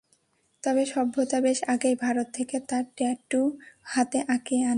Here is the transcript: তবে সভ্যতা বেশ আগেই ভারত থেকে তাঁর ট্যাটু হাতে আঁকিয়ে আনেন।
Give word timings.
তবে 0.63 0.83
সভ্যতা 0.85 1.37
বেশ 1.41 1.59
আগেই 1.67 1.95
ভারত 1.95 2.27
থেকে 2.33 2.55
তাঁর 2.59 2.85
ট্যাটু 2.97 3.41
হাতে 3.83 4.19
আঁকিয়ে 4.27 4.63
আনেন। 4.63 4.69